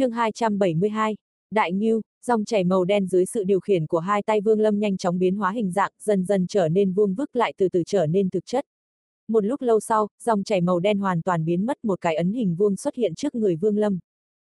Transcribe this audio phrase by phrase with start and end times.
[0.00, 1.16] chương 272,
[1.50, 4.78] Đại Ngưu, dòng chảy màu đen dưới sự điều khiển của hai tay Vương Lâm
[4.78, 7.82] nhanh chóng biến hóa hình dạng, dần dần trở nên vuông vức lại từ từ
[7.86, 8.64] trở nên thực chất.
[9.28, 12.32] Một lúc lâu sau, dòng chảy màu đen hoàn toàn biến mất một cái ấn
[12.32, 13.98] hình vuông xuất hiện trước người Vương Lâm.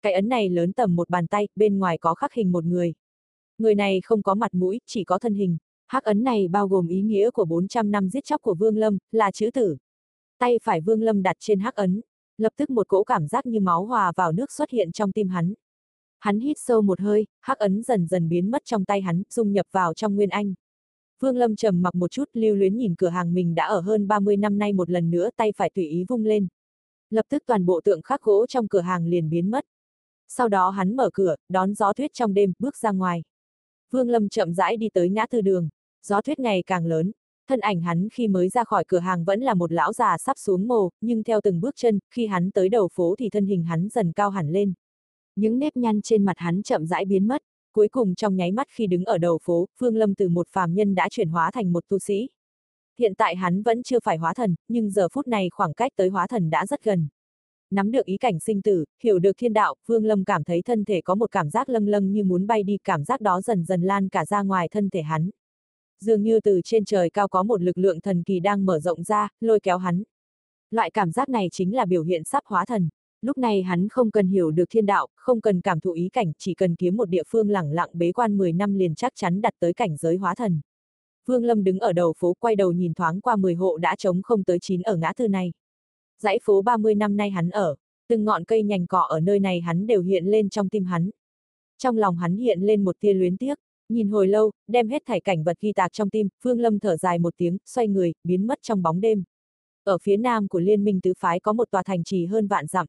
[0.02, 2.94] Cái ấn này lớn tầm một bàn tay, bên ngoài có khắc hình một người.
[3.58, 5.58] Người này không có mặt mũi, chỉ có thân hình.
[5.88, 8.98] Hắc ấn này bao gồm ý nghĩa của 400 năm giết chóc của Vương Lâm,
[9.12, 9.78] là chữ tử.
[10.40, 12.02] Tay phải Vương Lâm đặt trên hắc ấn,
[12.42, 15.30] lập tức một cỗ cảm giác như máu hòa vào nước xuất hiện trong tim
[15.30, 15.54] hắn.
[16.20, 19.52] Hắn hít sâu một hơi, hắc ấn dần dần biến mất trong tay hắn, dung
[19.52, 20.54] nhập vào trong Nguyên Anh.
[21.20, 24.08] Vương Lâm trầm mặc một chút, lưu luyến nhìn cửa hàng mình đã ở hơn
[24.08, 26.48] 30 năm nay một lần nữa tay phải tùy ý vung lên.
[27.10, 29.66] Lập tức toàn bộ tượng khắc gỗ trong cửa hàng liền biến mất.
[30.28, 33.24] Sau đó hắn mở cửa, đón gió tuyết trong đêm, bước ra ngoài.
[33.92, 35.70] Vương Lâm chậm rãi đi tới ngã tư đường.
[36.06, 37.12] Gió tuyết ngày càng lớn,
[37.52, 40.38] thân ảnh hắn khi mới ra khỏi cửa hàng vẫn là một lão già sắp
[40.38, 43.64] xuống mồ, nhưng theo từng bước chân, khi hắn tới đầu phố thì thân hình
[43.64, 44.74] hắn dần cao hẳn lên.
[45.36, 47.42] Những nếp nhăn trên mặt hắn chậm rãi biến mất,
[47.74, 50.74] cuối cùng trong nháy mắt khi đứng ở đầu phố, Phương Lâm từ một phàm
[50.74, 52.30] nhân đã chuyển hóa thành một tu sĩ.
[53.00, 56.10] Hiện tại hắn vẫn chưa phải hóa thần, nhưng giờ phút này khoảng cách tới
[56.10, 57.08] hóa thần đã rất gần.
[57.72, 60.86] Nắm được ý cảnh sinh tử, hiểu được thiên đạo, phương Lâm cảm thấy thân
[60.86, 63.64] thể có một cảm giác lâng lâng như muốn bay đi, cảm giác đó dần
[63.64, 65.30] dần lan cả ra ngoài thân thể hắn
[66.02, 69.04] dường như từ trên trời cao có một lực lượng thần kỳ đang mở rộng
[69.04, 70.04] ra, lôi kéo hắn.
[70.72, 72.90] Loại cảm giác này chính là biểu hiện sắp hóa thần.
[73.22, 76.32] Lúc này hắn không cần hiểu được thiên đạo, không cần cảm thụ ý cảnh,
[76.38, 79.42] chỉ cần kiếm một địa phương lẳng lặng bế quan 10 năm liền chắc chắn
[79.42, 80.62] đặt tới cảnh giới hóa thần.
[81.26, 84.22] Vương Lâm đứng ở đầu phố quay đầu nhìn thoáng qua 10 hộ đã trống
[84.22, 85.54] không tới 9 ở ngã tư này.
[86.20, 87.76] Dãy phố 30 năm nay hắn ở,
[88.08, 91.10] từng ngọn cây nhành cỏ ở nơi này hắn đều hiện lên trong tim hắn.
[91.78, 93.60] Trong lòng hắn hiện lên một tia luyến tiếc,
[93.92, 96.98] Nhìn hồi lâu, đem hết thảy cảnh vật ghi tạc trong tim, Phương Lâm thở
[96.98, 99.24] dài một tiếng, xoay người, biến mất trong bóng đêm.
[99.84, 102.68] Ở phía nam của Liên minh tứ phái có một tòa thành trì hơn vạn
[102.68, 102.88] dặm.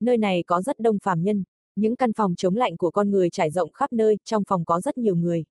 [0.00, 1.44] Nơi này có rất đông phàm nhân,
[1.76, 4.80] những căn phòng chống lạnh của con người trải rộng khắp nơi, trong phòng có
[4.80, 5.44] rất nhiều người.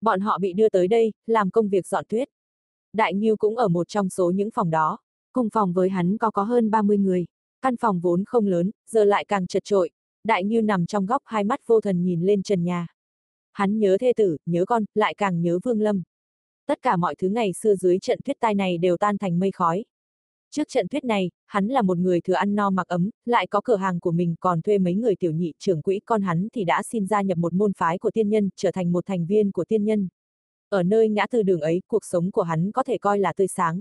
[0.00, 2.28] Bọn họ bị đưa tới đây, làm công việc dọn tuyết.
[2.92, 4.98] Đại Nghiêu cũng ở một trong số những phòng đó.
[5.32, 7.26] Cùng phòng với hắn có có hơn 30 người.
[7.62, 9.90] Căn phòng vốn không lớn, giờ lại càng chật trội.
[10.24, 12.93] Đại Nghiêu nằm trong góc hai mắt vô thần nhìn lên trần nhà.
[13.54, 16.02] Hắn nhớ thê tử, nhớ con, lại càng nhớ Vương Lâm.
[16.66, 19.50] Tất cả mọi thứ ngày xưa dưới trận tuyết tai này đều tan thành mây
[19.50, 19.84] khói.
[20.50, 23.60] Trước trận tuyết này, hắn là một người thừa ăn no mặc ấm, lại có
[23.64, 26.64] cửa hàng của mình còn thuê mấy người tiểu nhị trưởng quỹ con hắn thì
[26.64, 29.52] đã xin gia nhập một môn phái của tiên nhân, trở thành một thành viên
[29.52, 30.08] của tiên nhân.
[30.68, 33.48] Ở nơi ngã tư đường ấy, cuộc sống của hắn có thể coi là tươi
[33.48, 33.80] sáng.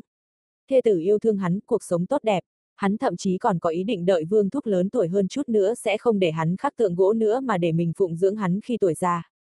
[0.70, 2.44] Thê tử yêu thương hắn, cuộc sống tốt đẹp.
[2.76, 5.74] Hắn thậm chí còn có ý định đợi vương thúc lớn tuổi hơn chút nữa
[5.74, 8.78] sẽ không để hắn khắc tượng gỗ nữa mà để mình phụng dưỡng hắn khi
[8.78, 9.33] tuổi già.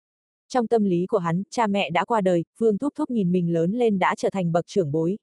[0.52, 3.52] Trong tâm lý của hắn, cha mẹ đã qua đời, Vương Thúc Thúc nhìn mình
[3.52, 5.18] lớn lên đã trở thành bậc trưởng bối.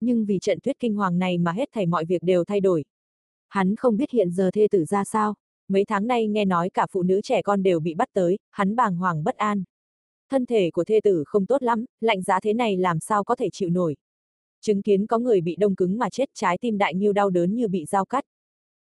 [0.00, 2.84] Nhưng vì trận tuyết kinh hoàng này mà hết thảy mọi việc đều thay đổi.
[3.48, 5.34] Hắn không biết hiện giờ thê tử ra sao,
[5.68, 8.76] mấy tháng nay nghe nói cả phụ nữ trẻ con đều bị bắt tới, hắn
[8.76, 9.64] bàng hoàng bất an.
[10.30, 13.36] Thân thể của thê tử không tốt lắm, lạnh giá thế này làm sao có
[13.36, 13.96] thể chịu nổi.
[14.60, 17.54] Chứng kiến có người bị đông cứng mà chết trái tim đại nhiêu đau đớn
[17.54, 18.24] như bị dao cắt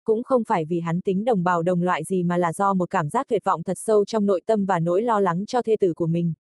[0.08, 2.90] cũng không phải vì hắn tính đồng bào đồng loại gì mà là do một
[2.90, 5.76] cảm giác tuyệt vọng thật sâu trong nội tâm và nỗi lo lắng cho thê
[5.80, 6.34] tử của mình.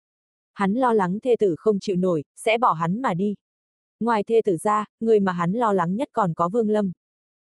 [0.53, 3.35] Hắn lo lắng thê tử không chịu nổi, sẽ bỏ hắn mà đi.
[3.99, 6.91] Ngoài thê tử ra, người mà hắn lo lắng nhất còn có Vương Lâm.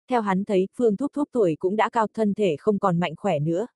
[0.10, 3.14] Theo hắn thấy, Phương Thúc Thúc tuổi cũng đã cao thân thể không còn mạnh
[3.18, 3.68] khỏe nữa.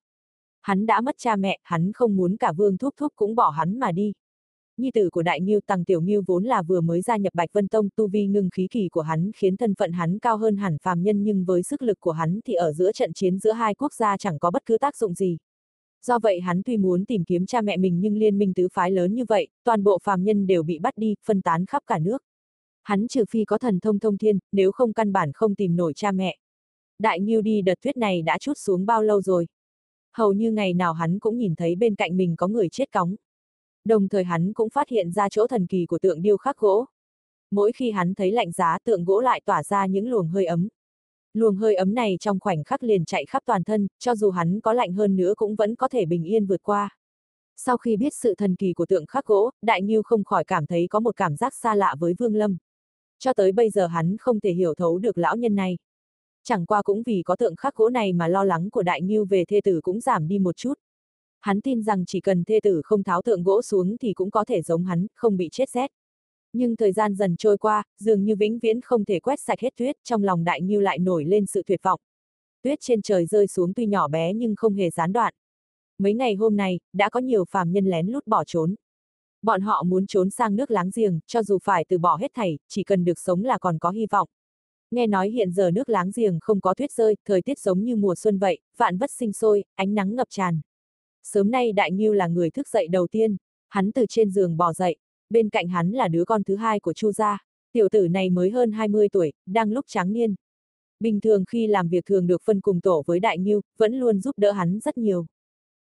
[0.61, 3.79] Hắn đã mất cha mẹ, hắn không muốn cả Vương Thúc Thúc cũng bỏ hắn
[3.79, 4.13] mà đi.
[4.81, 7.53] Nhi tử của Đại Ngưu Tăng Tiểu Ngưu vốn là vừa mới gia nhập Bạch
[7.53, 10.57] Vân Tông, tu vi ngưng khí kỳ của hắn khiến thân phận hắn cao hơn
[10.57, 13.51] hẳn phàm nhân nhưng với sức lực của hắn thì ở giữa trận chiến giữa
[13.51, 15.37] hai quốc gia chẳng có bất cứ tác dụng gì.
[16.05, 18.91] Do vậy hắn tuy muốn tìm kiếm cha mẹ mình nhưng liên minh tứ phái
[18.91, 21.99] lớn như vậy, toàn bộ phàm nhân đều bị bắt đi, phân tán khắp cả
[21.99, 22.23] nước.
[22.83, 25.93] Hắn trừ phi có thần thông thông thiên, nếu không căn bản không tìm nổi
[25.93, 26.37] cha mẹ.
[26.99, 29.47] Đại Ngưu đi đợt tuyết này đã chút xuống bao lâu rồi?
[30.13, 33.15] Hầu như ngày nào hắn cũng nhìn thấy bên cạnh mình có người chết cóng.
[33.85, 36.85] Đồng thời hắn cũng phát hiện ra chỗ thần kỳ của tượng điêu khắc gỗ.
[37.51, 40.67] Mỗi khi hắn thấy lạnh giá tượng gỗ lại tỏa ra những luồng hơi ấm.
[41.33, 44.59] Luồng hơi ấm này trong khoảnh khắc liền chạy khắp toàn thân, cho dù hắn
[44.61, 46.89] có lạnh hơn nữa cũng vẫn có thể bình yên vượt qua.
[47.57, 50.65] Sau khi biết sự thần kỳ của tượng khắc gỗ, Đại Nghiêu không khỏi cảm
[50.65, 52.57] thấy có một cảm giác xa lạ với Vương Lâm.
[53.19, 55.77] Cho tới bây giờ hắn không thể hiểu thấu được lão nhân này.
[56.43, 59.25] Chẳng qua cũng vì có tượng khắc gỗ này mà lo lắng của Đại Nghiêu
[59.25, 60.73] về thê tử cũng giảm đi một chút.
[61.41, 64.45] Hắn tin rằng chỉ cần thê tử không tháo tượng gỗ xuống thì cũng có
[64.45, 65.91] thể giống hắn, không bị chết rét.
[66.53, 69.73] Nhưng thời gian dần trôi qua, dường như vĩnh viễn không thể quét sạch hết
[69.75, 71.99] tuyết, trong lòng đại nghiêu lại nổi lên sự tuyệt vọng.
[72.63, 75.33] Tuyết trên trời rơi xuống tuy nhỏ bé nhưng không hề gián đoạn.
[75.97, 78.75] Mấy ngày hôm nay, đã có nhiều phàm nhân lén lút bỏ trốn.
[79.41, 82.57] Bọn họ muốn trốn sang nước láng giềng, cho dù phải từ bỏ hết thảy,
[82.67, 84.27] chỉ cần được sống là còn có hy vọng.
[84.91, 87.95] Nghe nói hiện giờ nước láng giềng không có tuyết rơi, thời tiết giống như
[87.95, 90.61] mùa xuân vậy, vạn vất sinh sôi, ánh nắng ngập tràn.
[91.23, 93.37] Sớm nay Đại Nghiêu là người thức dậy đầu tiên,
[93.69, 94.95] hắn từ trên giường bò dậy,
[95.29, 97.37] bên cạnh hắn là đứa con thứ hai của Chu gia.
[97.71, 100.35] Tiểu tử này mới hơn 20 tuổi, đang lúc tráng niên.
[100.99, 104.19] Bình thường khi làm việc thường được phân cùng tổ với Đại Nghiêu, vẫn luôn
[104.19, 105.25] giúp đỡ hắn rất nhiều.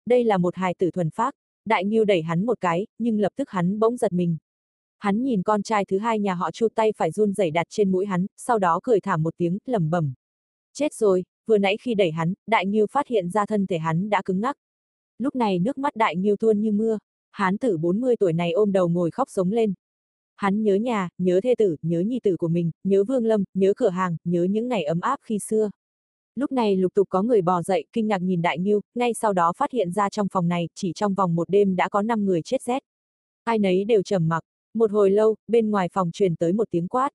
[0.07, 1.35] Đây là một hài tử thuần phác,
[1.65, 4.37] Đại Nghiêu đẩy hắn một cái, nhưng lập tức hắn bỗng giật mình.
[4.99, 7.93] Hắn nhìn con trai thứ hai nhà họ Chu tay phải run rẩy đặt trên
[7.93, 10.15] mũi hắn, sau đó cười thả một tiếng, lẩm bẩm.
[10.73, 14.11] Chết rồi, vừa nãy khi đẩy hắn, Đại Nghiêu phát hiện ra thân thể hắn
[14.11, 14.57] đã cứng ngắc.
[15.19, 16.99] Lúc này nước mắt Đại nghiêu tuôn như mưa,
[17.31, 19.75] hán tử 40 tuổi này ôm đầu ngồi khóc sống lên.
[20.37, 23.73] Hắn nhớ nhà, nhớ thê tử, nhớ nhi tử của mình, nhớ Vương Lâm, nhớ
[23.77, 25.71] cửa hàng, nhớ những ngày ấm áp khi xưa.
[26.35, 29.33] Lúc này lục tục có người bò dậy, kinh ngạc nhìn Đại Ngưu, ngay sau
[29.33, 32.25] đó phát hiện ra trong phòng này, chỉ trong vòng một đêm đã có 5
[32.25, 32.83] người chết rét.
[33.45, 36.89] Ai nấy đều trầm mặc, một hồi lâu, bên ngoài phòng truyền tới một tiếng
[36.89, 37.11] quát.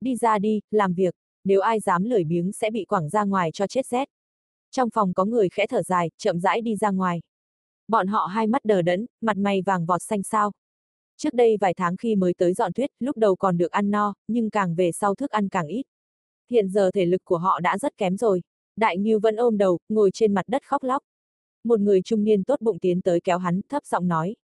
[0.00, 1.14] Đi ra đi, làm việc,
[1.44, 4.08] nếu ai dám lười biếng sẽ bị quẳng ra ngoài cho chết rét.
[4.70, 7.20] Trong phòng có người khẽ thở dài, chậm rãi đi ra ngoài.
[7.90, 10.52] Bọn họ hai mắt đờ đẫn, mặt mày vàng vọt xanh sao.
[11.16, 14.14] Trước đây vài tháng khi mới tới dọn thuyết, lúc đầu còn được ăn no,
[14.28, 15.82] nhưng càng về sau thức ăn càng ít.
[16.50, 18.42] Hiện giờ thể lực của họ đã rất kém rồi.
[18.76, 21.02] Đại Ngưu vẫn ôm đầu, ngồi trên mặt đất khóc lóc.
[21.64, 24.36] Một người trung niên tốt bụng tiến tới kéo hắn, thấp giọng nói.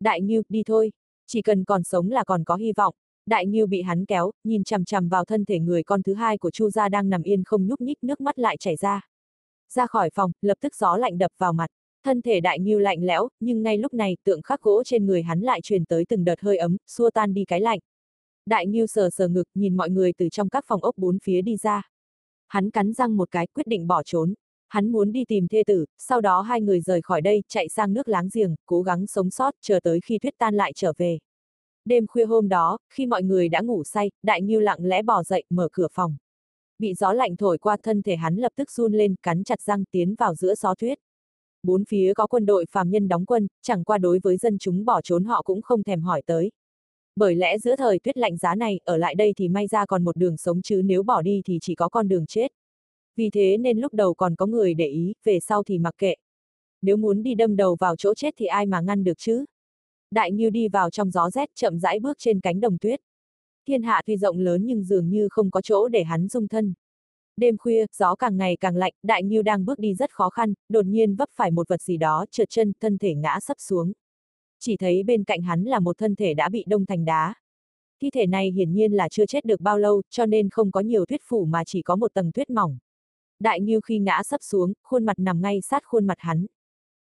[0.00, 0.92] Đại Ngưu, đi thôi,
[1.26, 2.94] chỉ cần còn sống là còn có hy vọng.
[3.26, 6.38] Đại Ngưu bị hắn kéo, nhìn chằm chằm vào thân thể người con thứ hai
[6.38, 9.08] của Chu gia đang nằm yên không nhúc nhích nước mắt lại chảy ra.
[9.72, 11.70] Ra khỏi phòng, lập tức gió lạnh đập vào mặt.
[12.04, 15.22] Thân thể đại nghiêu lạnh lẽo, nhưng ngay lúc này tượng khắc gỗ trên người
[15.22, 17.78] hắn lại truyền tới từng đợt hơi ấm, xua tan đi cái lạnh.
[18.46, 21.42] Đại nghiêu sờ sờ ngực, nhìn mọi người từ trong các phòng ốc bốn phía
[21.42, 21.90] đi ra.
[22.48, 24.34] Hắn cắn răng một cái, quyết định bỏ trốn.
[24.68, 27.92] Hắn muốn đi tìm thê tử, sau đó hai người rời khỏi đây, chạy sang
[27.92, 31.18] nước láng giềng, cố gắng sống sót, chờ tới khi tuyết tan lại trở về.
[31.84, 35.22] Đêm khuya hôm đó, khi mọi người đã ngủ say, đại nghiêu lặng lẽ bỏ
[35.22, 36.16] dậy, mở cửa phòng.
[36.78, 39.84] Bị gió lạnh thổi qua thân thể hắn lập tức run lên, cắn chặt răng
[39.90, 40.98] tiến vào giữa gió tuyết
[41.62, 44.84] bốn phía có quân đội phàm nhân đóng quân, chẳng qua đối với dân chúng
[44.84, 46.50] bỏ trốn họ cũng không thèm hỏi tới.
[47.16, 50.04] Bởi lẽ giữa thời tuyết lạnh giá này, ở lại đây thì may ra còn
[50.04, 52.52] một đường sống chứ nếu bỏ đi thì chỉ có con đường chết.
[53.16, 56.14] Vì thế nên lúc đầu còn có người để ý, về sau thì mặc kệ.
[56.82, 59.44] Nếu muốn đi đâm đầu vào chỗ chết thì ai mà ngăn được chứ?
[60.10, 63.00] Đại Nhiêu đi vào trong gió rét chậm rãi bước trên cánh đồng tuyết.
[63.66, 66.74] Thiên hạ tuy rộng lớn nhưng dường như không có chỗ để hắn dung thân.
[67.38, 70.54] Đêm khuya, gió càng ngày càng lạnh, đại nghiêu đang bước đi rất khó khăn,
[70.68, 73.92] đột nhiên vấp phải một vật gì đó, trượt chân, thân thể ngã sấp xuống.
[74.60, 77.34] Chỉ thấy bên cạnh hắn là một thân thể đã bị đông thành đá.
[78.02, 80.80] Thi thể này hiển nhiên là chưa chết được bao lâu, cho nên không có
[80.80, 82.78] nhiều tuyết phủ mà chỉ có một tầng tuyết mỏng.
[83.40, 86.46] Đại nghiêu khi ngã sấp xuống, khuôn mặt nằm ngay sát khuôn mặt hắn.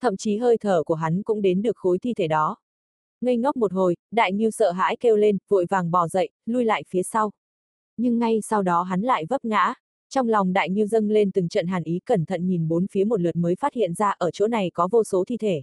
[0.01, 2.57] Thậm chí hơi thở của hắn cũng đến được khối thi thể đó.
[3.21, 6.65] Ngây ngốc một hồi, đại nghiêu sợ hãi kêu lên, vội vàng bò dậy, lui
[6.65, 7.31] lại phía sau.
[7.97, 9.75] Nhưng ngay sau đó hắn lại vấp ngã,
[10.11, 13.05] trong lòng đại như dâng lên từng trận hàn ý, cẩn thận nhìn bốn phía
[13.05, 15.63] một lượt mới phát hiện ra ở chỗ này có vô số thi thể.